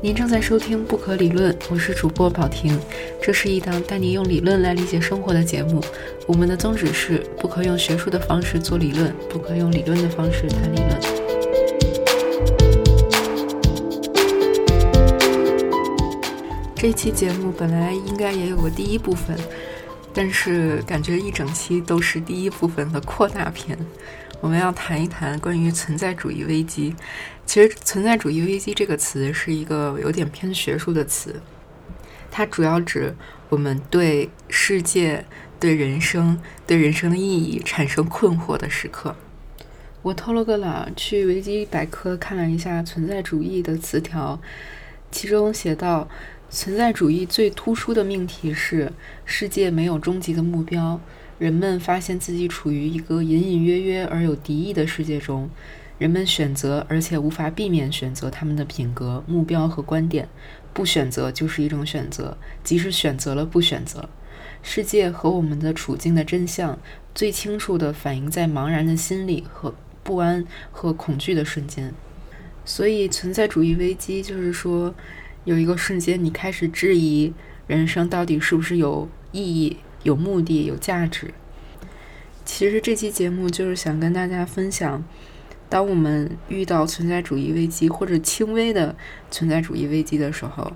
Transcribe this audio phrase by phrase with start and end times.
[0.00, 2.78] 您正在收听《不可理论》，我是主播宝婷。
[3.20, 5.82] 这是一档带你用理论来理解生活的节目。
[6.24, 11.00] 我们的宗旨是：不可用学术的方式做理论，不可用理论的方式谈理论。
[16.76, 19.36] 这期节目本来应该也有个第一部分，
[20.14, 23.76] 但是感觉一整期都是第一部分的扩大篇。
[24.40, 26.94] 我们要谈一谈关于存在主义危机。
[27.44, 31.40] 其实“存在主义危机”这个词是一个有点偏学术的词，
[32.30, 33.16] 它主要指
[33.48, 35.24] 我们对世界、
[35.58, 39.16] 对人生、对人生的意义产生困惑的时刻。
[40.02, 44.40] 我偷了个懒，去维基百科看了一下存在主义的词条，
[45.10, 46.08] 其中写到，
[46.48, 48.92] 存在主义最突出的命题是
[49.24, 51.00] 世界没有终极的目标，
[51.38, 55.48] 人们发现自己处于一个隐隐约约而有敌意的世界中。
[55.98, 60.28] 人们选择，而且无法避免选择他们的品格、目标和观点。
[60.72, 64.08] 不选择就是一种选择，即使选择了不选择。
[64.62, 66.78] 世界和我们的处境的真相，
[67.14, 69.74] 最清楚地反映在茫然的心理和
[70.04, 71.92] 不安和恐惧的瞬间。
[72.64, 74.94] 所以，存在主义危机就是说，
[75.44, 77.32] 有一个瞬间，你开始质疑
[77.66, 81.32] 人生到底是不是有意义、有目的、有价值。
[82.44, 85.04] 其实，这期节目就是想跟大家分享。
[85.68, 88.96] 当我们遇到存在主义危机或者轻微的
[89.30, 90.72] 存在主义危机的时候，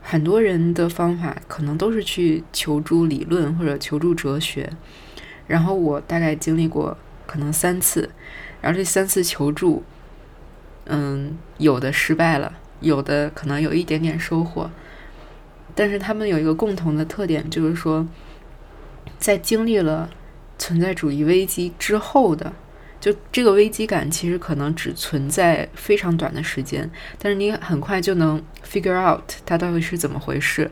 [0.00, 4.70] 很多人的方法可能都是去求助理论或者求助哲学。
[5.48, 8.08] 然后我大概经历过可能三次，
[8.60, 9.82] 然后这三次求助，
[10.86, 14.70] 嗯，有的失败了，有的可能有一点点收获，
[15.78, 18.04] 但是他们有一个共同的特点，就是说，
[19.16, 20.10] 在经历了
[20.58, 22.52] 存在主义危机之后的。
[23.00, 30.68] 就这个危机感其实可能只存在非常短的时间，但是你很快就能 figure out 它到底是怎么回事，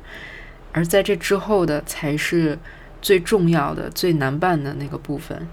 [0.73, 2.59] 而在这之后的才是
[3.01, 5.47] 最重要的、最难办的那个部分。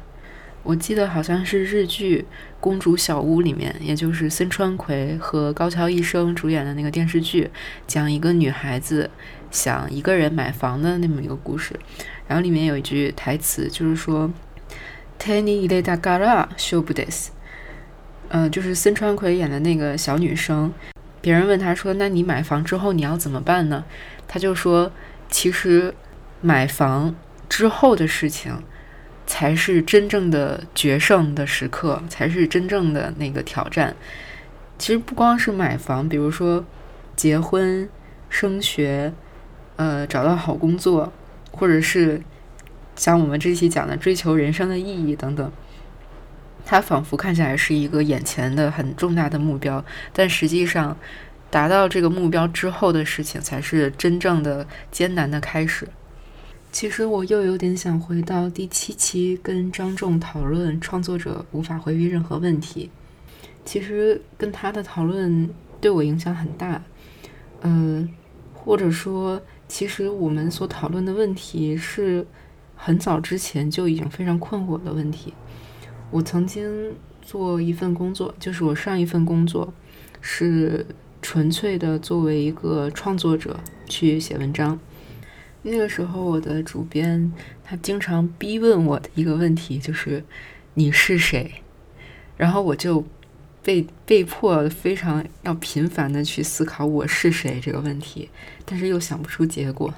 [0.63, 2.25] 我记得好像是日剧
[2.59, 7.51] 《公主小屋》里面，也就是森川葵和高桥一生主演的那个电视剧，
[7.85, 9.07] 讲一个女孩子
[9.53, 11.73] 想一个人买房的那么一个故事，
[12.27, 14.29] 然后里面有一句台词就是说。
[15.19, 17.31] 天尼伊雷达嘎拉修布德斯，
[18.27, 20.73] 嗯，就是森川葵演的那个小女生。
[21.21, 23.85] 别人问她说：“那你买房之后你要怎么办呢？”
[24.27, 24.91] 她就说
[25.29, 25.93] ：“其实
[26.41, 27.15] 买房
[27.47, 28.61] 之后的事情
[29.25, 33.95] 才是真正的决胜的时刻，才是真正的那个挑战。
[34.77, 36.65] 其实不光是买房，比如说
[37.15, 37.87] 结婚、
[38.27, 39.13] 升学，
[39.75, 41.11] 呃，找到好工作，
[41.51, 42.22] 或者是……”
[42.95, 45.51] 像我们这期讲的追求人生的意义等等，
[46.63, 49.83] 它仿佛看起来是一个眼前的很重大的目标，
[50.13, 50.95] 但实际上，
[51.50, 55.88] 达到这个目标之后的事情才是真正的艰难的开始。
[56.72, 62.91] 其实我又有点想回到第七期跟张仲讨论创作者无法回避任何问题。
[63.66, 65.50] 其实跟他的讨论
[65.81, 66.79] 对我影响很大，
[67.62, 68.07] 呃，
[68.53, 72.25] 或者说，其实我们所讨论的问题是。
[72.75, 75.34] 很早之前就已经非常困惑的问题。
[76.12, 76.91] 我曾经
[77.22, 79.74] 做一份工作，就是我上一份工作
[80.19, 80.85] 是
[81.22, 83.57] 纯粹的作为一个创作者
[83.88, 84.78] 去写文章。
[85.62, 87.31] 那个时候，我的主编
[87.63, 90.22] 他经常逼问我的一个问题就是
[90.74, 91.50] “你是谁”，
[92.35, 93.06] 然后我就
[93.63, 98.29] 被被迫非常要频繁的去思考“我是谁”这个问题，
[98.66, 99.94] 但是又想不出结果。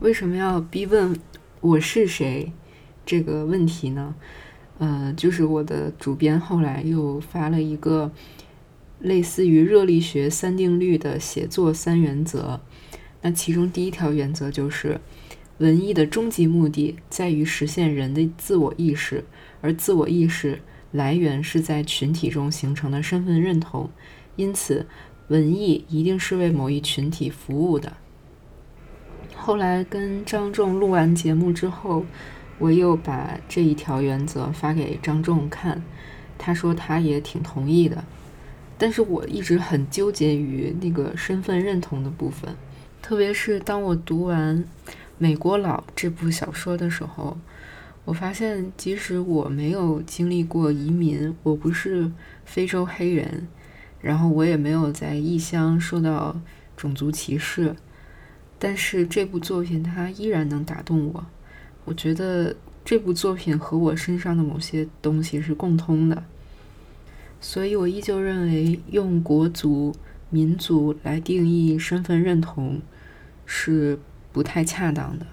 [0.00, 1.18] 为什么要逼问？
[1.60, 2.52] 我是谁？
[3.06, 4.14] 这个问题呢？
[4.78, 8.12] 呃，就是我的主编后来又发了一个
[9.00, 12.60] 类似于热力学三定律的写作三原则。
[13.22, 15.00] 那其中第一条原则就是，
[15.56, 19.24] 文艺的终极目的在于实现人的自我意识，
[19.62, 20.60] 而自我意识
[20.92, 23.90] 来源是在群体中形成的身份认同。
[24.36, 24.86] 因此，
[25.28, 27.92] 文艺一定是为某一群体服务的。
[29.36, 32.04] 后来跟张仲录完节目之后，
[32.58, 35.82] 我又把这一条原则发给张仲看，
[36.36, 38.04] 他说他也挺同意的，
[38.76, 42.54] 但是我一直很纠结于那个身份认同的部分，
[43.00, 44.58] 特别是当我读完
[45.18, 47.38] 《美国佬》这部小说的时候，
[48.08, 52.10] 我发现即使我没有经历过移民，我不是
[52.42, 53.46] 非洲黑人，
[54.00, 56.34] 然后我也没有在异乡受到
[56.74, 57.76] 种族歧视。
[58.58, 61.26] 但是这部作品它依然能打动我，
[61.84, 66.24] 我觉得这部作品和我身上的某些东西是共通的，
[67.42, 69.94] 所以我依旧认为用国族
[70.30, 72.80] 民族来定义身份认同
[73.44, 73.98] 是
[74.32, 75.26] 不太恰当的。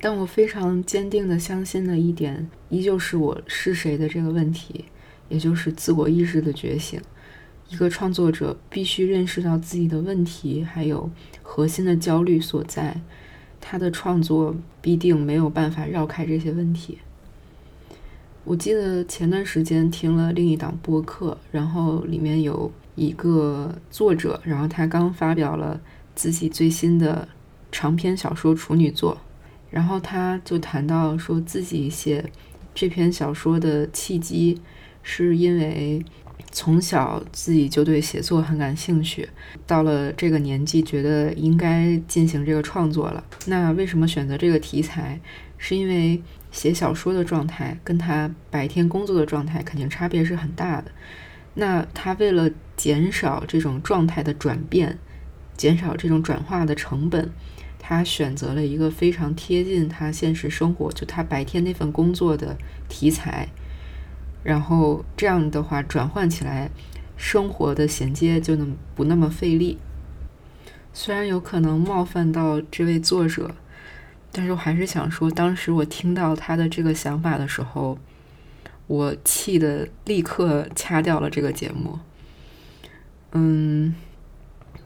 [0.00, 4.86] 但我非常坚定的相信的一点，依旧是我是谁的这个问题，
[5.28, 6.98] 也就是自我意识的觉醒。
[7.68, 11.10] 一个创作者必须认识到自己的问题，还有
[11.42, 13.00] 核心的焦虑所在，
[13.60, 16.98] 他的创作必定没有办法绕开这些问题。
[18.44, 25.78] 我记得前段时间听了另一档播客，然后里面有一个作者，然后他刚发表了
[26.14, 27.28] 自己最新的
[27.70, 29.18] 长篇小说处女作。
[29.70, 32.24] 然后他就谈到说自己写
[32.74, 34.60] 这篇小说的契机，
[35.02, 36.04] 是因为
[36.50, 39.28] 从小自己就对写作很感兴趣，
[39.66, 43.24] 到了这个年纪觉得应该进行这个创作了。
[43.46, 45.20] 那为什么选择这个题材？
[45.62, 50.90] 是因为写小说的状态跟他白天工作的状态肯定差别是很大的。
[51.52, 54.98] 那他为了减少这种状态的转变，
[55.58, 57.30] 减少这种转化的成本。
[57.90, 62.56] 他选择了一个非常贴近他现实生活，就他白天那份工作的
[62.88, 63.48] 题材，
[64.44, 66.70] 然后这样的话转换起来，
[67.16, 69.76] 生活的衔接就能不那么费力。
[70.92, 73.56] 虽然有可能冒犯到这位作者，
[74.30, 77.98] 但是我还是想说，当时我听到他的这个想法的时候，
[78.86, 81.98] 我气的立刻掐掉了这个节目。
[83.32, 83.96] 嗯，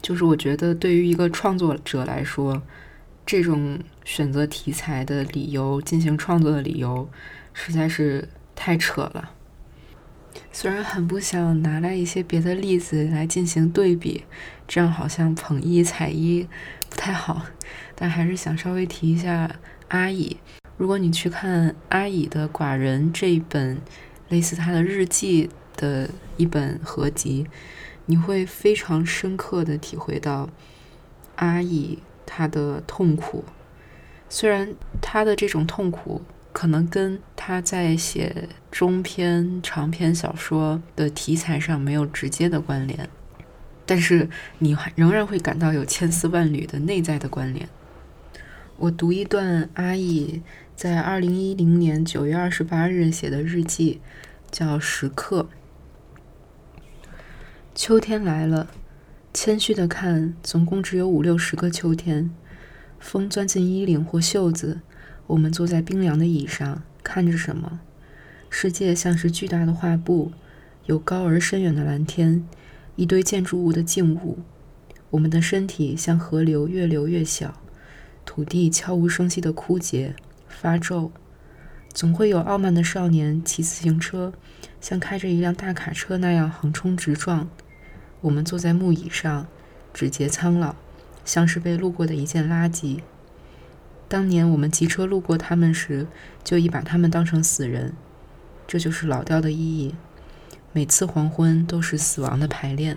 [0.00, 2.62] 就是我觉得对于一个创作者来说。
[3.26, 7.09] 这种选择题材的理由、进行创作的理由，
[7.53, 9.31] 实在是太扯了。
[10.53, 14.25] 虽然很不想拿来一些别的例子来进行对比，
[14.67, 16.47] 这样好像捧一踩一
[16.91, 17.47] 不太好，
[17.94, 19.50] 但还是想稍微提一下
[19.88, 20.37] 阿乙。
[20.76, 23.81] 如果你去看阿乙的《寡人》这一本
[24.29, 27.47] 类似他的日记的一本合集，
[28.06, 30.50] 你会非常深刻的体会到
[31.37, 32.00] 阿乙。
[32.26, 33.44] 他的痛苦，
[34.29, 36.23] 虽然他的这种痛苦
[36.53, 43.09] 可能跟他在写中篇、长篇小说的题材上没有直接的关联，
[43.85, 44.29] 但是
[44.59, 47.69] 你仍然会感到有千丝万缕的内在的关联。
[48.76, 50.43] 我读一段阿易
[50.75, 54.00] 在二零一零年九月二十八日写的日记，
[54.50, 55.49] 叫《时刻》。
[57.75, 58.69] 秋天来了。
[59.34, 62.31] 谦虚的看，总共只有五六十个秋天。
[63.00, 64.81] 风钻进衣领或袖子，
[65.26, 67.81] 我们坐在冰凉的椅上，看着什么？
[68.48, 70.31] 世界像是巨大的画布，
[70.86, 72.46] 有高而深远的蓝天，
[72.94, 74.38] 一堆建筑物的静物。
[75.10, 77.60] 我们的身体像河流，越流越小。
[78.25, 80.14] 土地悄无声息的枯竭、
[80.46, 81.10] 发皱。
[81.92, 84.32] 总会有傲慢的少年骑自行车，
[84.80, 87.50] 像开着一辆大卡车那样横冲直撞。
[88.25, 89.47] 我们坐在木椅上，
[89.93, 90.76] 指节苍老，
[91.26, 93.00] 像是被路过的一件垃圾。
[94.09, 96.06] 当年我们骑车路过他们时，
[96.43, 97.93] 就已把他们当成死人。
[98.67, 99.94] 这就是老掉的意义。
[100.73, 102.97] 每次黄昏都是死亡的排练。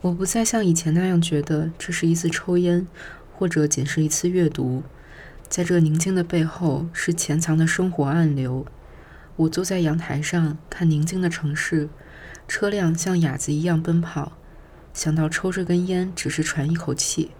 [0.00, 2.88] 我不再像以前那样觉得这是一次抽烟，
[3.36, 4.82] 或者仅是一次阅读。
[5.48, 8.66] 在这宁静的背后，是潜藏的生活暗流。
[9.36, 11.88] 我坐在阳台上，看宁静的城市。
[12.50, 14.32] 车辆像哑子一样奔跑，
[14.92, 17.30] 想到抽这根烟只是喘一口气，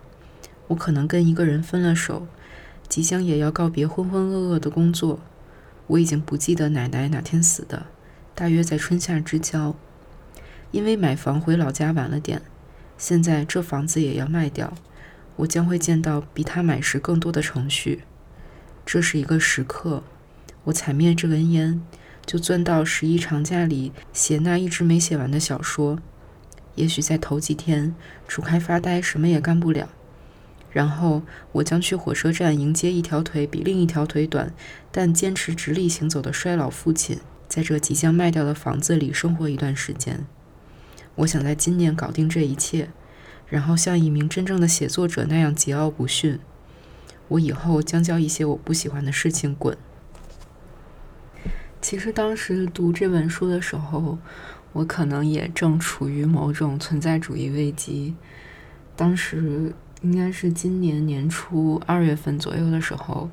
[0.68, 2.28] 我可能跟一个人分了手，
[2.88, 5.18] 即将也要告别浑浑噩噩的工作。
[5.88, 7.86] 我已经不记得奶奶哪天死的，
[8.36, 9.74] 大约在春夏之交。
[10.70, 12.40] 因为买房回老家晚了点，
[12.96, 14.72] 现在这房子也要卖掉，
[15.34, 18.04] 我将会见到比他买时更多的程序。
[18.86, 20.04] 这是一个时刻，
[20.62, 21.82] 我踩灭这根烟。
[22.26, 25.98] 就钻到十一长假里写那一直没写完的小说，
[26.76, 27.94] 也许在头几天，
[28.28, 29.88] 除开发呆什么也干不了。
[30.70, 34.54] 然后我将去火车站迎接一条腿比另一条腿短，
[34.92, 40.24] 但坚持直立行走的衰老父亲，在这即将卖掉的房子里生活一段时间。
[41.16, 42.90] 我想在今年搞定这一切，
[43.48, 46.38] 然后像一名真正的写作者那样桀骜不驯。
[47.26, 49.76] 我以后将教一些我不喜欢的事情滚。
[51.80, 54.18] 其实当时读这本书的时候，
[54.72, 58.14] 我可能也正处于某种存在主义危机。
[58.94, 59.72] 当时
[60.02, 63.30] 应该是今年年初二月份左右的时候，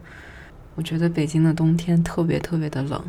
[0.75, 3.03] 我觉得北京的冬天特别特别的冷。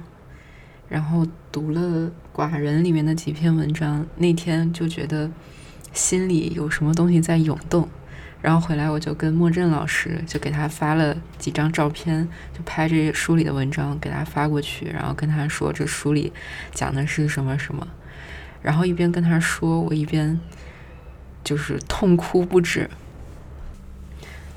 [0.88, 5.30] 然后读了《寡人》里面的几篇文章，那天就觉得
[5.92, 7.88] 心里有什么东西在涌动。
[8.40, 16.33] 然后回来，我就跟莫振老师就给他发了几张照片，就拍这书里的文章给他发过去，然后跟他说这书里
[16.73, 17.87] 讲的是什么什么。
[18.62, 20.38] 然后一边跟他说，我一边
[21.42, 22.88] 就是痛哭不止。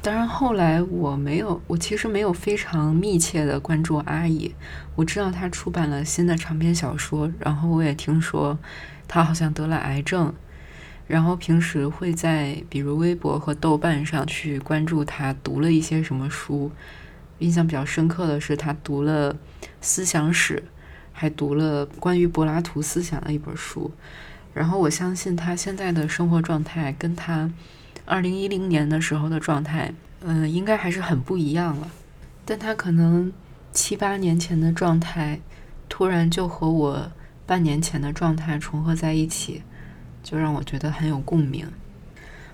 [0.04, 4.54] 当然，后来我没有，我其实没有非常密切的关注阿姨。
[4.96, 8.58] 我知道她出版了新的长篇小说，然后我也听说
[9.08, 10.34] 她好像得了癌症。
[11.12, 16.72] 然后平时会在比如微博和豆瓣上去关注他读了一些什么书。
[17.40, 19.36] 印象比较深刻的是，他读了
[19.82, 20.64] 思想史，
[21.12, 23.92] 还读了关于柏拉图思想的一本书。
[24.54, 27.52] 然后我相信他现在的生活状态跟他。
[28.06, 31.92] 二零一零年的时候的状态，嗯，应该还是很不一样了。
[32.46, 33.32] 但他可能
[33.72, 35.40] 七八年前的状态，
[35.88, 37.12] 突然就和我
[37.46, 39.62] 半年前的状态重合在一起，
[40.22, 41.68] 就让我觉得很有共鸣。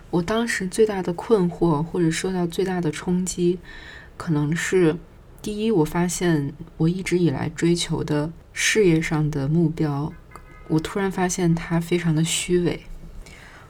[0.09, 3.59] 我当时最大的困惑或者受到最大的冲击，
[4.15, 4.95] 可能是
[5.41, 10.13] 第一，我发现我一直以来追求的事业上的目标，
[10.69, 12.81] 我突然发现它非常的虚伪。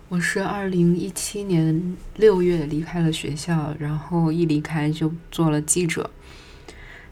[0.09, 6.09] 我是二零一七年六月离开了学校，然后一离开就做了记者。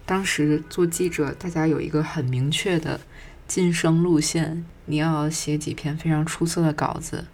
[0.05, 3.01] 当时做记者，大家有一个很明确的
[3.47, 7.25] 晋升路线，你要写几篇非常出色的稿子。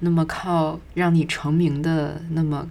[0.00, 2.68] 那么靠让你成名的，那么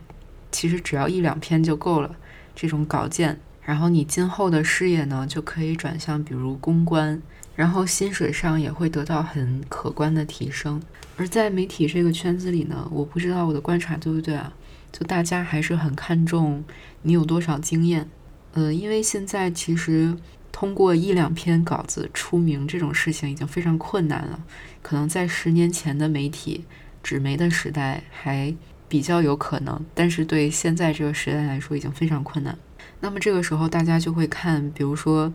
[0.51, 2.15] 其实只要一两篇就够了。
[2.53, 7.21] 这种稿件，然后你今后的事业呢，就可以转向比如公关。
[7.53, 10.81] 然后薪水上也会得到很可观的提升，
[11.17, 14.53] 而在媒体这个圈子里呢，我不知道我的观察对不对啊？
[14.91, 16.63] 就大家还是很看重
[17.03, 18.10] 你有多少经验，
[18.53, 20.15] 呃，因为现在其实
[20.51, 24.43] 通过一两篇稿子出名这种事情已经非常困难了，
[24.81, 26.65] 可能在十年前的媒体
[27.01, 28.53] 纸媒的时代还
[28.88, 32.58] 比较有可能，但是对现在这个时代来说已经非常困难。
[33.00, 35.34] 那么这个时候大家就会看，比如说。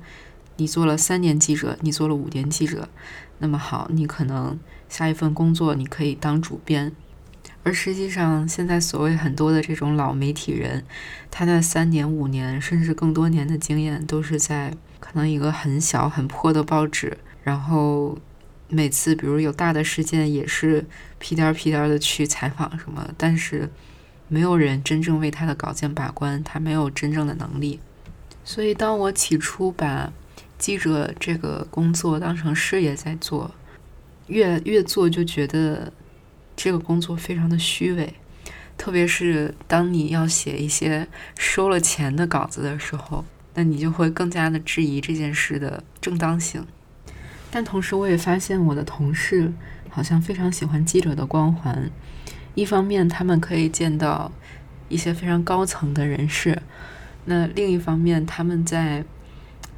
[0.59, 2.89] 你做了三年记者，你做了五年记者，
[3.41, 4.59] 那么好，你可能
[4.89, 6.93] 下一份工作你可以当主编。
[7.63, 10.83] 而实际上，现在所谓很多的这种老媒体人，
[11.31, 18.19] 他的三年、五年甚至更多年的经验，都是在可能一个很小很破的报纸，然后
[18.69, 20.85] 每次比如有大的事件，也是
[21.19, 23.71] 屁颠儿屁颠儿的去采访什么，但是
[24.29, 27.79] 没有人真正为他的稿件把关，他没有真正的能力。
[28.45, 30.13] 所以，当我起初把
[30.59, 33.53] 记者这个工作当成事业在做，
[34.29, 35.93] 越越做就觉得
[36.57, 38.15] 这个工作非常的虚伪，
[38.77, 43.25] 特别是当你要写一些收了钱的稿子的时候，
[43.57, 46.65] 那你就会更加的质疑这件事的正当性。
[47.51, 49.53] 但同时，我也发现我的同事
[49.91, 51.91] 好像非常喜欢记者的光环，
[52.55, 54.31] 一方面他们可以见到
[54.89, 56.63] 一些非常高层的人士，
[57.25, 59.05] 那另一方面他们在。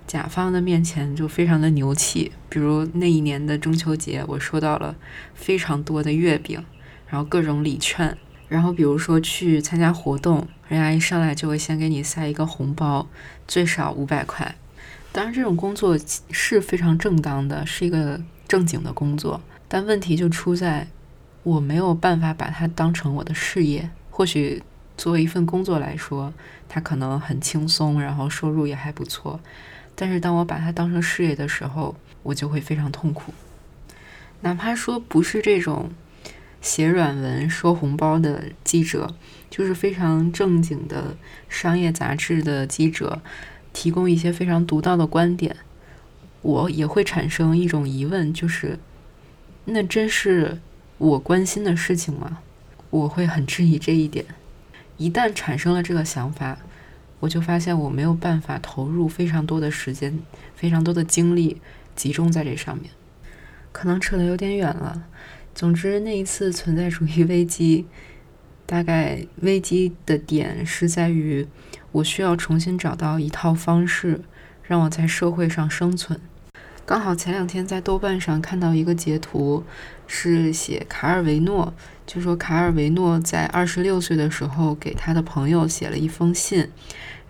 [0.06, 4.96] 甲方的面前就非常的牛气，比如那一年的中秋节，我收到了
[5.34, 6.64] 非常多的月饼，
[7.08, 8.16] 然后各种礼券，
[8.48, 13.06] 然后比如说去参加活动，人家一上来就会先给你塞一个红包，
[13.46, 14.54] 最少五百块。
[15.12, 15.98] 当然，这种工作
[16.30, 20.86] 是非常正当的，是一个正经的工作，但问题就出在
[21.42, 23.90] 我没有办法把它当成我的事业。
[24.10, 24.62] 或许
[24.96, 26.32] 作为一份工作来说，
[26.68, 29.40] 它可能很轻松，然后收入也还不错。
[29.94, 33.32] 但是当我把它当成事业的时候，我就会非常痛苦。
[34.40, 35.90] 哪怕说不是这种
[36.68, 39.14] 写软文收红包的记者，
[39.48, 41.16] 就是非常正经的
[41.48, 43.22] 商业杂志的记者，
[43.72, 45.56] 提供一些非常独到的观点，
[46.42, 48.78] 我也会产生一种疑问，就是
[49.64, 50.60] 那真是
[50.98, 52.40] 我关心的事情吗？
[52.90, 54.26] 我会很质疑这一点。
[54.98, 56.58] 一旦产生了这个想法。
[57.20, 60.16] 我就发现我没有办法投入非常多的时间、
[60.54, 61.60] 非常多的精力
[61.96, 62.92] 集中在这上面，
[63.72, 65.02] 可能扯得有点远了。
[65.58, 67.84] 总之，那一次存在主义危机，
[68.64, 71.48] 大概危机的点是在于
[71.90, 74.20] 我需要重新找到一套方式，
[74.62, 76.20] 让我在社会上生存。
[76.86, 79.64] 刚好前两天在豆瓣上看到一个截图，
[80.06, 81.74] 是写卡尔维诺，
[82.06, 86.68] 就说卡尔维诺在二十六岁的时候给他的朋友写了一封信。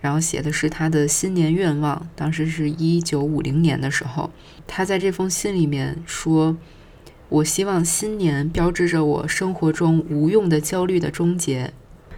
[0.01, 4.29] 然后写的是他的新年愿望，当时是一九五零年的时候，
[4.67, 6.55] 他在这封信里面说
[7.29, 11.71] ：“我希望新年标志着我生活中无用的焦虑的终结，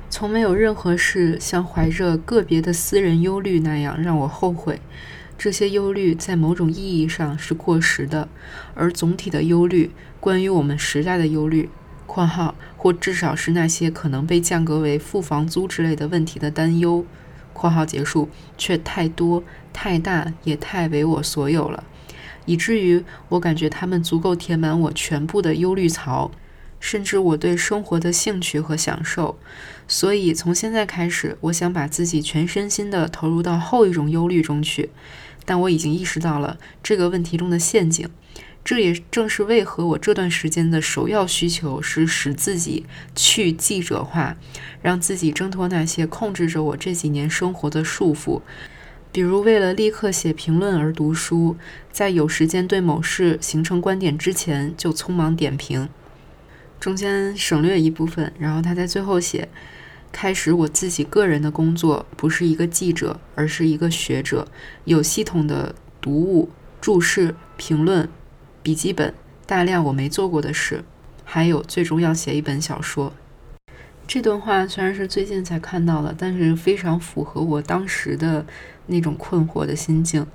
[0.10, 4.80] 从没有任何事像怀着个别的私人忧虑那样让我后悔。
[5.38, 8.30] 这些忧虑在某种意义上是过时的，
[8.74, 9.92] 而总体的忧虑，
[10.22, 11.70] 关于我们时代的忧虑
[12.08, 17.06] （括号或至少是那些可能被降格为付房租之类的问题的担忧）。”
[17.52, 21.84] 括号结束，却太多、太大，也太为我所有了。
[22.46, 26.32] 以至于我感觉他们足够填满我全部的忧虑槽，
[26.80, 29.38] 甚至我对生活的兴趣和享受。
[29.88, 34.90] 所以从现在开始，我想把自己全身心地投入到后一种忧虑中去。
[35.44, 38.08] 但我已经意识到了这个问题中的陷阱。
[38.64, 44.38] 这也正是为何我这段时间的首要需求是使自己去记者化，
[44.84, 48.42] 让自己挣脱那些控制着我这几年生活的束缚，
[49.12, 51.58] 比如为了立刻写评论而读书，
[51.92, 55.90] 在有时间对某事形成观点之前就匆忙点评，
[56.80, 59.50] 中间省略一部分，然后他在最后写：
[60.14, 64.48] 开始我自己个人的工作，不是一个记者，而是一个学者，
[64.86, 66.50] 有系统的读物、
[66.80, 68.08] 注释、评论。
[68.64, 69.14] 笔记本，
[69.46, 70.86] 大量我没做过的事，
[71.26, 73.12] 还有最终要写一本小说。
[74.08, 78.46] 这段话虽然是最近才看到的，但是非常符合我当时的
[78.88, 80.26] 那种困惑的心境。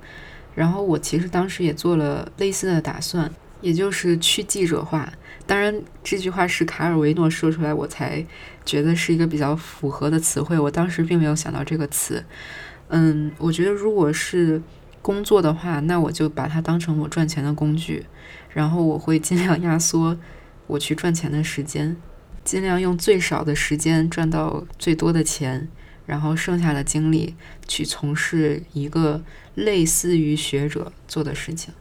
[0.55, 3.31] 然后我其实当时也做了类似的打算，
[3.61, 5.13] 也就是去记者化。
[5.45, 8.25] 当然，这句话是卡尔维诺说出来，我才
[8.65, 10.57] 觉得是一个比较符合的词汇。
[10.57, 12.23] 我当时并没有想到这个词。
[12.89, 14.61] 嗯，我觉得如果是
[15.03, 18.07] 工作的话，那我就把它当成我赚钱的工具。
[18.49, 20.17] 然后我会尽量压缩
[20.65, 21.95] 我去赚钱的时间，
[22.47, 25.67] 尽量用最少的时间赚到最多的钱，
[26.05, 27.35] 然后剩下的精力
[27.67, 29.21] 去从事一个
[29.53, 31.73] 类似于学者做的事情。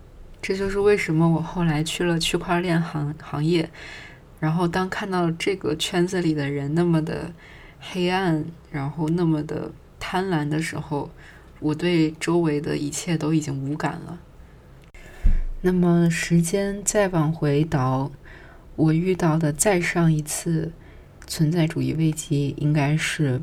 [0.42, 3.70] 这就是为什么我后来去了区块链行行业，
[4.40, 7.32] 然后当看到这个圈子里的人那么的
[7.78, 9.70] 黑暗，然后那么的
[10.00, 11.12] 贪婪的时候，
[11.60, 14.18] 我对周围的一切都已经无感了。
[15.62, 18.10] 那么时间再往回倒，
[18.76, 20.70] 我遇到的再上一次
[21.26, 23.40] 存在主义危机，应该是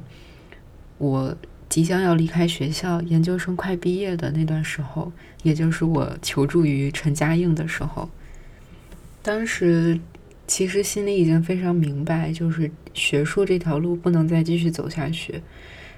[1.00, 1.36] 我
[1.68, 5.12] 即将要离开学校，研究生快毕业的那段时候，
[5.42, 8.08] 也就是我求助于陈嘉映的时候。
[9.22, 10.00] 当时
[10.46, 15.41] 其实心里已经非常明白，就是学术这条路不能再继续走下去，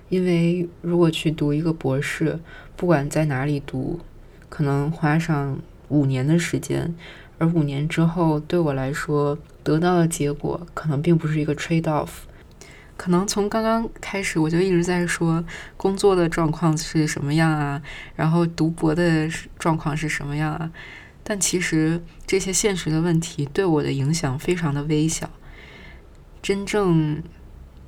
[0.10, 2.39] 因为如果去读一个博士，
[2.76, 4.00] 不管在哪里读，
[4.50, 5.60] 可能花上。
[5.89, 6.95] 五年的时间，
[7.38, 12.10] 而五年之后，对我来说得到的结果可能并不是一个 trade off。
[12.98, 15.43] 可能从刚刚开始，我就一直在说
[15.76, 17.82] 工作的状况是什么样啊，
[18.15, 20.71] 然后读博的状况是什么样啊。
[21.24, 25.30] 但其实这些现实的问题对我的影响非常的微小。
[26.41, 27.21] 真正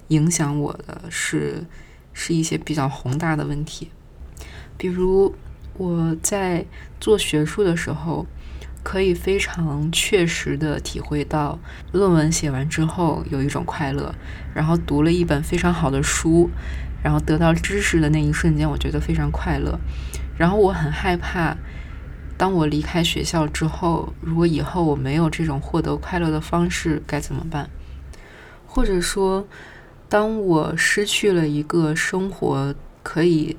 [0.09, 1.65] 影响我的是
[2.11, 3.91] 是一些比较宏大的问题，
[4.77, 5.33] 比如。
[5.79, 6.65] 我在
[6.99, 8.25] 做学术的时候，
[8.87, 11.59] 可以非常确实的体会到，
[11.91, 14.15] 论文写完之后有一种快乐，
[14.55, 16.49] 然后读了一本非常好的书，
[17.03, 19.77] 然后得到知识的那一瞬间，我觉得非常快乐。
[20.37, 21.57] 然后我很害怕，
[22.37, 27.69] 当我离开学校之后，如果以后我没有这种获得快乐的方式，该怎么办？
[28.65, 29.45] 或者说，
[30.07, 32.73] 当我失去了一个生活
[33.03, 33.57] 可以。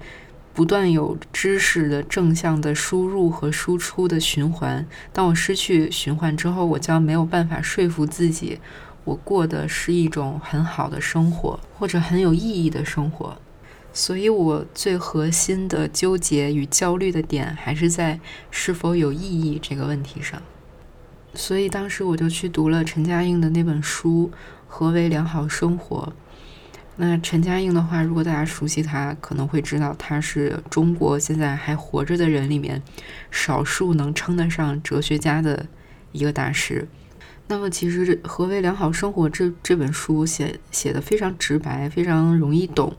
[0.59, 4.85] 不断有知识的正向的输入和输出的循环。
[5.12, 8.59] 当我失去循环之后，我将没有办法说服自己，
[9.05, 13.38] 我过的是一种很好的生活，或者很有意义的生活。
[13.92, 18.18] 所以，我最核心的纠结与焦虑的点还是在
[18.51, 20.42] 是否有意义这个问题上。
[21.35, 24.29] 所以，当时我就去读了陈嘉映的那本书
[24.66, 26.12] 《何为良好生活》。
[27.00, 32.82] 那陈嘉映的话，如果大家熟悉他，可能会知道他是中国现在还活着的人里面
[33.30, 35.66] 少数能称得上哲学家的
[36.11, 36.88] 一个大师。
[37.46, 42.96] 那么，其实《何为良好生活》这这本书写写的非常直白，非常容易懂。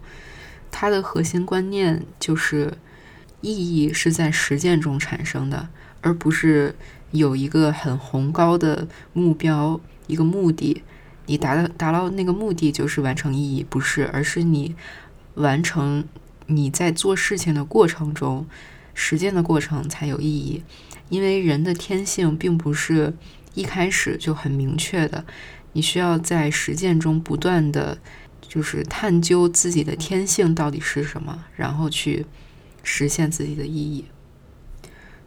[0.72, 2.74] 它的核心观念就是，
[3.42, 5.68] 意义是在实践中产生的，
[6.00, 6.74] 而不是
[7.12, 10.84] 有一个很宏高的目标，一个目的。
[11.30, 14.76] 你达到达到那个目的就是完成意义，不是，而是你
[15.36, 16.04] 完成
[16.48, 18.48] 你在做事情的过程中
[18.96, 20.64] 实践的过程才有意义。
[21.10, 23.14] 因为人的天性并不是
[23.54, 25.24] 一开始就很明确的，
[25.74, 28.00] 你需要在实践中不断的
[28.42, 32.26] 就是探究自己的天性到底是什么，然后去
[32.82, 34.06] 实现自己的意义。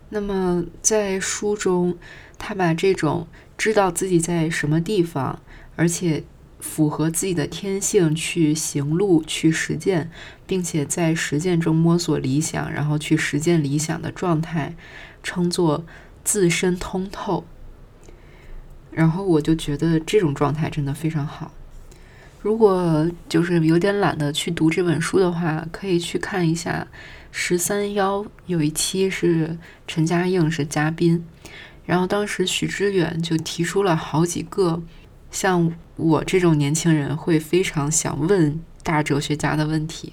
[0.08, 1.96] 那么在书中，
[2.36, 5.38] 他把这种知道自己在什么地方。
[5.76, 6.22] 而且
[6.61, 10.11] 符合自己的天性去行路、去实践，
[10.46, 14.74] 并且在实践中摸索理想，然后去实践理想的状态，
[15.22, 15.85] 称作
[16.22, 17.44] 自身通透。
[18.92, 21.52] 然后我就觉得这种状态真的非常好。
[22.42, 26.87] 如果就是有点懒得去读这本书的话，可以去看一下
[27.30, 29.56] 《十三幺》，有一期是
[29.87, 31.24] 陈嘉映是嘉宾，
[31.87, 34.82] 然后当时许知远就提出了好几个
[35.33, 40.12] 像我这种年轻人会非常想问大哲学家的问题，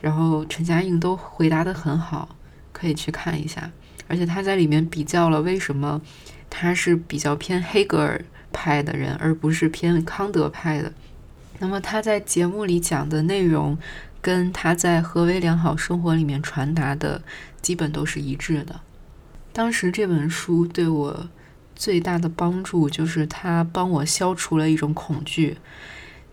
[0.00, 2.36] 然后陈嘉映都回答的很好，
[2.72, 3.70] 可以去看一下。
[4.06, 6.00] 而且他在里面比较了为什么
[6.48, 10.90] 他是比较偏黑格尔派的人，而不是偏康德派的。
[11.58, 13.76] 那么他在节目里讲的内容，
[14.22, 17.20] 跟他在《何为良好生活》里面传达的
[17.60, 18.80] 基本都是一致的。
[19.52, 21.28] 当时这本书对我
[21.78, 25.56] 最大的帮助，就是他帮我消除了一种恐惧，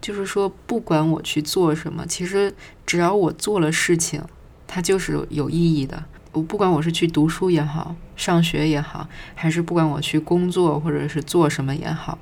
[0.02, 2.52] 就是说，不管我去做什么，其实
[2.84, 4.24] 只要我做了事情，
[4.66, 6.04] 它就是有意义的。
[6.32, 12.18] 我不管我是去读书也好，上学也好，还是不管我去工作或者是做什么也好。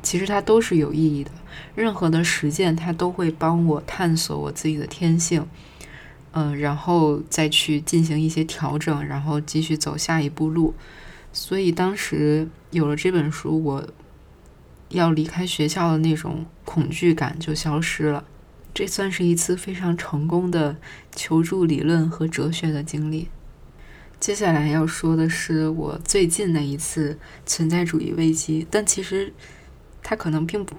[0.00, 1.30] 其实它都是有意义的，
[1.74, 5.44] 任何的实践它都会帮我探索我自己的天性，
[6.30, 10.72] 嗯，然后再去进行一些调整，然后继续走下一步路。
[11.32, 13.88] 所以当时有了这本书，我
[14.88, 18.24] 要离开学校的那种恐惧感就消失了。
[18.72, 20.76] 这算是一次非常成功的
[21.14, 23.28] 求助理论和哲学的经历。
[24.18, 29.32] 接下来要说的是我最近的一次存在主义危机，但其实。
[30.02, 30.74] 它可能并不，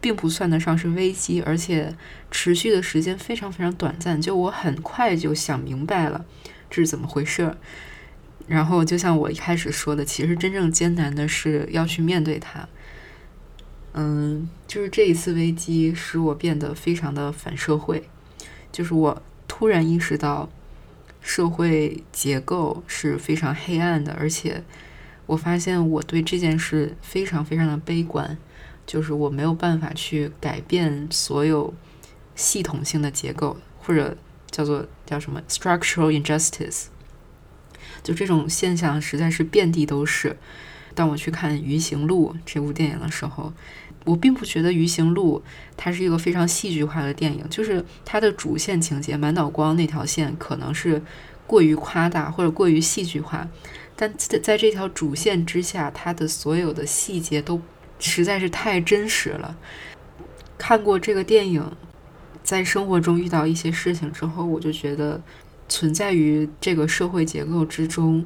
[0.00, 1.94] 并不算得上是危机，而且
[2.28, 4.20] 持续的时间非常非常短暂。
[4.20, 6.24] 就我很快就想明白了
[6.68, 7.56] 这是怎么回事儿。
[8.46, 12.68] 然后就像我一开始说的，其实真正艰难的是要去面对它。
[13.94, 18.08] 嗯，就是这一次危机使我变得非常的反社会。
[18.72, 20.48] 就是我突然意识到
[21.20, 24.64] 社会结构是非常黑暗的，而且
[25.26, 28.36] 我发现我对这件事非常非常的悲观。
[28.86, 31.72] 就是我没有办法去改变所有
[32.34, 34.14] 系统性的结构，或者
[34.50, 36.88] 叫做叫什么 structural injustice，
[38.04, 40.36] 就这种现象实在是遍地都是。
[40.94, 43.52] 当我去看《鱼行路》这部电影的时候，
[44.04, 45.42] 我并不觉得《鱼行路》
[45.76, 51.02] 它是一个非常戏剧化的电影，就是它的主线情节满脑光那条线可能是
[51.48, 53.48] 过于夸大或者过于戏剧化，
[53.96, 57.60] 但在在这条主线之下，它的所有的细节都。
[58.00, 59.56] 实在是太真实了。
[60.58, 61.64] 看过这个电影，
[62.42, 65.22] 在生活中遇到一些事情之后，我就觉得
[65.74, 68.24] 存在于这个社会结构之中，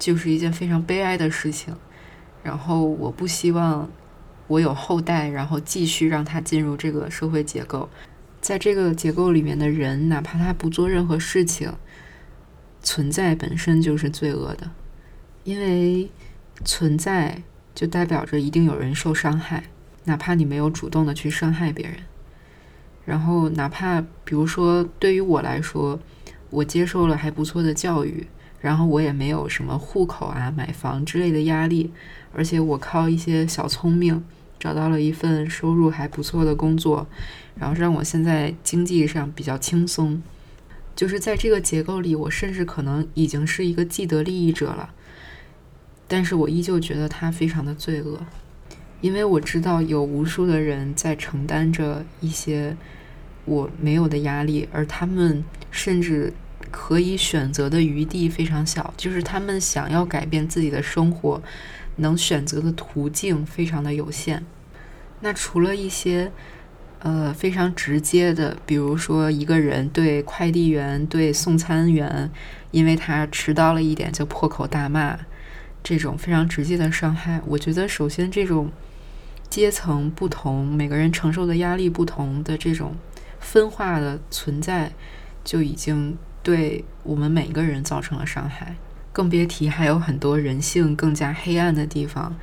[0.00, 1.72] 就是一件非常悲哀的事情。
[2.42, 3.88] 然后我不希望
[4.48, 7.88] 我有后代，然后继续让他进入这个社会结构。
[8.40, 11.72] 在这个结构里面的人，哪怕他不做任何事情，
[12.82, 14.68] 存在本身就是罪恶的，
[15.44, 16.10] 因为
[16.64, 17.44] 存在。
[17.72, 19.62] 就代表着一定有人受伤害，
[20.04, 21.94] 哪怕你没有主动的去伤害别人。
[23.06, 25.98] 然后，哪怕比如说，对于我来说，
[26.50, 28.26] 我接受了还不错的教育，
[28.60, 31.90] 然后我也没有什么户口啊、买房之类的压力，
[32.34, 34.24] 而且我靠一些小聪明
[34.58, 37.06] 找到了一份收入还不错的工作，
[37.54, 40.22] 然后让我现在经济上比较轻松。
[40.96, 44.90] 就是在这个结构里，我甚至可能已经是一个既得利益者了。
[46.06, 48.18] 但是我依旧觉得他非常的罪恶，
[49.00, 52.76] 因为我知道有无数的人在承担着一些
[53.44, 56.32] 我没有的压力，而他们甚至
[56.70, 61.42] 可以选择的余地非常小，就是他们想要改变自己的生活，
[61.96, 64.44] 能选择的途径非常的有限。
[65.20, 66.32] 那除了一些
[67.00, 72.30] 呃非常直接的，比如说一个人对快递员、对送餐员，
[72.70, 75.18] 因为他迟到了一点就破口大骂。
[75.82, 78.70] 这种非常直接的伤害，我觉得首先这种
[79.48, 82.94] 阶层不同，每个人承受的压力不同的这种
[83.38, 84.92] 分化的存在，
[85.42, 88.76] 就已经对我们每个人造成了伤害。
[89.12, 92.36] 更别提还有很多人性更加黑暗的地方，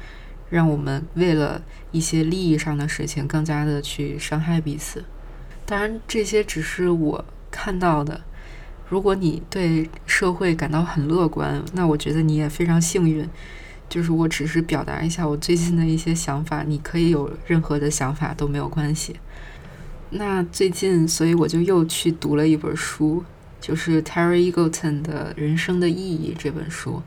[0.49, 5.05] 让我们为了一些利益上的事情更加的去伤害彼此。
[5.65, 8.21] 当然，这些只是我看到的。
[8.89, 13.27] 如果你对社会感到很乐观，那我觉得你也非常幸运。
[13.89, 19.15] 就是我只是表达一下我最近的一些想法，你可以有任何的想法都没有关系。
[20.09, 23.23] 那最近，所以我就又去读了一本书，
[23.67, 27.03] 就是 Terry Eagleton 的《人生的意义》这本书。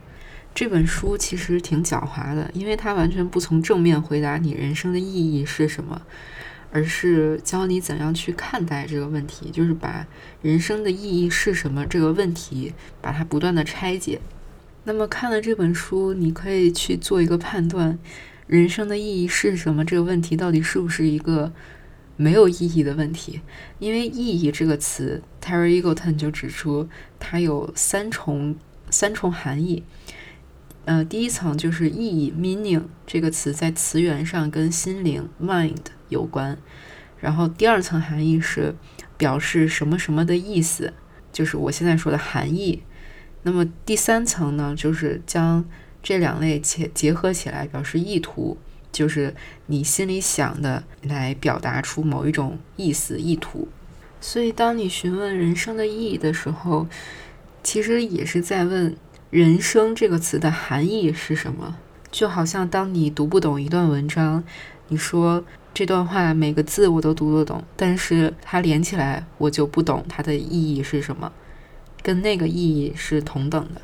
[0.55, 6.03] 这本书其实挺狡猾的，因为它完全不从正面回答你人生的意义是什么。
[6.71, 10.07] 而是教你怎样去看待这个问题，就是把
[10.43, 14.21] 人生的意义是什么这个问题，把它不断的拆解。
[14.85, 17.99] 那么看了这本书，你可以去做一个判断：
[18.47, 21.51] 人生的意义是什么这个问题到底是不是一个
[22.17, 23.41] 没有意义的问题，
[23.79, 28.55] 因为意义这个词，Terry Eagleton 就指出它有三重
[28.89, 29.83] 三重含义。
[30.85, 35.77] 呃，第一层就是意义 （meaning） 这个词在词源上跟心灵 （mind）
[36.09, 36.57] 有关，
[37.19, 38.75] 然后第二层含义是
[39.19, 40.93] 表示什么什么的意思，
[41.33, 42.83] 就是我现在说的含义。
[43.43, 45.65] 那么第三层呢，就是将
[46.03, 48.57] 这两类结结合起来，表示意图，
[48.91, 49.35] 就是
[49.67, 53.69] 你心里想的来表达出某一种意思、意图。
[54.21, 56.87] 所以，当你询问人生的意义的时候，
[57.63, 58.95] 其实也是在问
[59.31, 61.77] “人生”这个词的含义是什么。
[62.11, 64.45] 就好像当你读不懂一段文章，
[64.89, 71.33] 你说这段话每个字我都读得懂，但是它连起来我就不懂它的意义是什么。
[72.03, 73.81] 跟那个意义是同等的。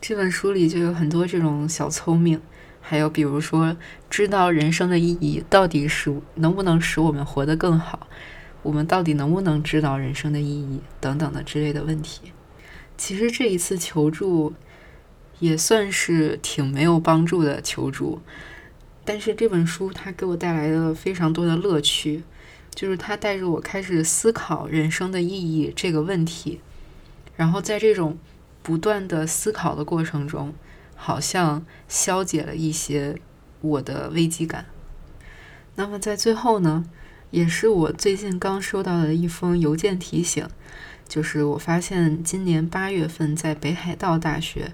[0.00, 2.40] 这本书里就有很多这种小聪明，
[2.80, 3.76] 还有比如说，
[4.10, 8.06] 知道人生的意义到底是能不能使我们活得更好，
[8.62, 12.32] 我们到底能不能知道人生的意义等等的之类的问题。
[12.96, 14.52] 其实这一次求助
[15.38, 18.20] 也算是挺没有帮助的求助，
[19.04, 22.24] 但是这本书它给我带来了非常多的乐趣，
[22.74, 26.60] 就是它带着我开始思考人生的意义这个问题。
[27.36, 28.18] 然后在这种
[28.64, 30.52] 不断的思考的过程中，
[30.96, 33.16] 好像消解了一些
[33.60, 34.66] 我的危机感。
[35.76, 36.84] 那么在最后呢，
[37.30, 40.46] 也是我最近刚收到的一封邮件提醒，
[41.08, 44.72] 就是我发现今年八月份在北海道大学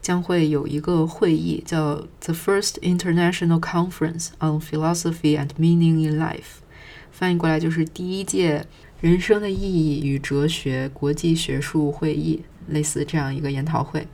[0.00, 6.60] 将会有一个会议，叫 The First International Conference on Philosophy and Meaning in Life，
[7.10, 8.66] 翻译过来就是第一届。
[9.00, 14.06] 人生的意义与哲学国际学术会议，类似这样一个研讨会。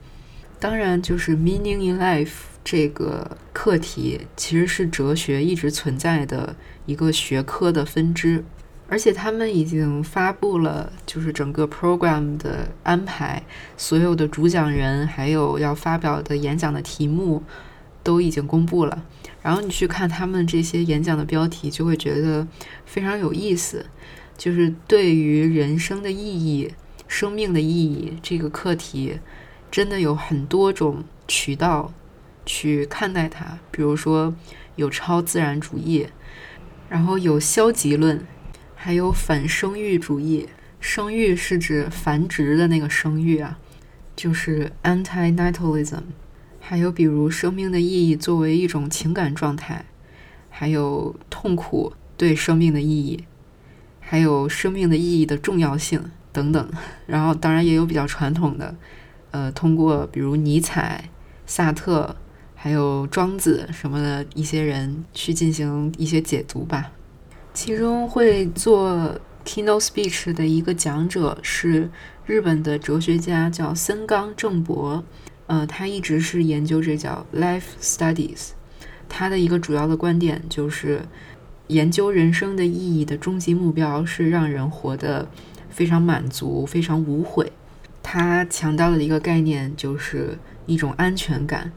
[0.59, 2.31] 当然，就是 meaning in life
[2.63, 8.41] 这个课题其实是哲学一直存在的一个学科的分支，
[8.87, 13.43] 而且他们已经发布了就是整个 program 的安排，
[13.75, 17.43] 所有的主讲人还有要发表的演讲的题目
[18.01, 19.03] 都已经公布了。
[19.41, 22.47] 然后你去看他们这些演讲的标题，就会觉得
[22.85, 23.85] 非常有意思。
[24.37, 26.71] 就是对于人生的意义、
[27.09, 29.19] 生命的意义这个课题，
[29.69, 31.91] 真的有很多种渠道
[32.49, 33.59] 去看待它。
[33.69, 34.33] 比如说，
[34.75, 36.07] 有超自然主义，
[36.89, 38.25] 然后有消极论，
[38.73, 40.49] 还有反生育主义。
[40.79, 43.59] 生育是指繁殖的那个生育啊，
[44.15, 46.01] 就是 anti-natalism。
[46.59, 49.85] 还有比如生命的意义作为一种情感状态，
[50.49, 53.25] 还有痛苦对生命的意义。
[53.99, 56.71] 还有生命的意义的重要性等等，
[57.05, 58.75] 然后当然也有比较传统的，
[59.29, 61.09] 呃，通过比如尼采、
[61.45, 62.15] 萨特，
[62.61, 66.91] 还有庄子什么的一些人去进行一些解读吧。
[67.53, 71.89] 其中会做 keynote speech 的一个讲者是
[72.25, 75.01] 日本的哲学家，叫森冈正博，
[75.47, 78.49] 呃，他一直是研究这叫 life studies，
[79.07, 81.03] 他的一个主要的观点就是。
[81.69, 85.29] 研究人生的意义的终极目标是让人活得
[85.69, 87.51] 非常满足、非常无悔。
[88.01, 91.71] 他强调的一个概念就是一种安全感。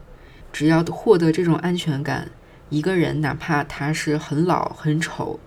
[0.53, 2.31] 只要获得这种安全感，
[2.69, 5.41] 一个人哪怕他是很老、很丑，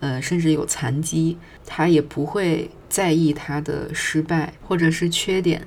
[0.00, 5.66] 呃，甚至有残疾，他也不会在意他的失败或者是缺点，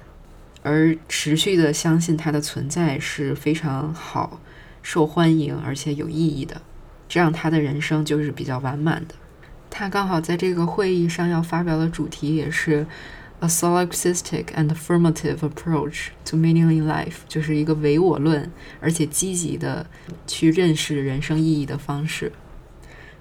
[0.61, 4.41] 而持续的相信他的存在是非常好、
[4.81, 6.61] 受欢迎而且有意义的。
[7.07, 9.15] 这样他的人生就是比较完满的。
[9.69, 12.85] 他刚好在这个会议上要发表的主题也是
[13.43, 19.85] a solipsistic and affirmative approach to meaning in life，就是一个唯我论而且积极的
[20.25, 22.31] 去认识人生意义的方式。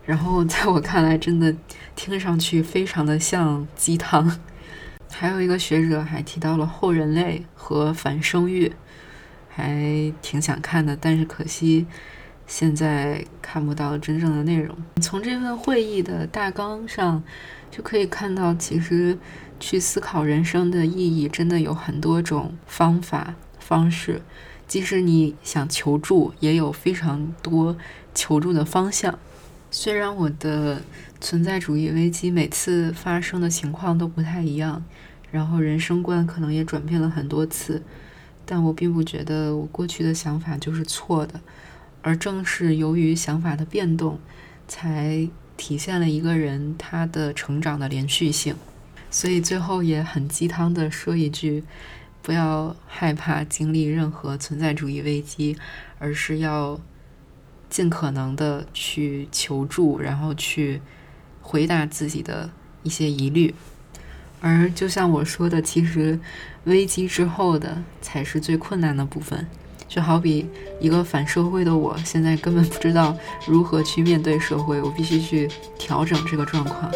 [0.05, 1.53] 然后在我看来，真的
[1.97, 4.39] 听上去非常的像鸡汤。
[5.11, 8.73] 还有一个学者还提到了后人类和反生育，
[9.49, 11.87] 还挺想看的，但是可惜。
[12.45, 14.77] 现在看不到真正的内容。
[15.01, 17.23] 从这份会议的大纲上，
[17.71, 19.17] 就可以看到，其实
[19.63, 24.21] 去思考人生的意义，真的有很多种方法方式。
[24.67, 27.77] 即使你想求助，也有非常多
[28.13, 29.17] 求助的方向。
[29.71, 30.83] 虽然我的
[31.21, 34.85] 存在主义危机每次发生的情况都不太一样，
[35.31, 37.83] 然后人生观可能也转变了很多次，
[38.45, 41.41] 但我并不觉得我过去的想法就是错的。
[42.03, 44.19] 而正是由于想法的变动，
[44.67, 48.57] 才体现了一个人他的成长的连续性。
[49.13, 51.63] 所以最后也很鸡汤的说一句：
[52.23, 55.57] 不要害怕经历任何存在主义危机，
[55.99, 56.81] 而是要
[57.69, 60.81] 尽可能的去求助，然后去
[61.43, 62.51] 回答自己的
[62.83, 63.55] 一些疑虑。
[64.41, 66.19] 而就像我说的，其实
[66.65, 69.47] 危机之后的才是最困难的部分。
[69.89, 70.49] 就好比
[70.81, 73.15] 一个反社会的我，现在根本不知道
[73.47, 75.47] 如何去面对社会，我必须去
[75.79, 76.91] 调整这个状况。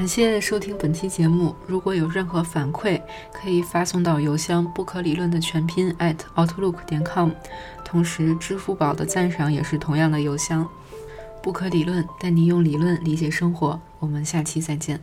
[0.00, 1.54] 感谢收听本期节目。
[1.66, 2.98] 如果有任何反馈，
[3.34, 7.32] 可以发送到邮箱“不可理论”的全拼 at outlook 点 com。
[7.84, 10.66] 同时，支付宝的赞赏也是同样的邮箱。
[11.42, 13.78] 不可理论，带你用理论理解生活。
[13.98, 14.98] 我们下期再见。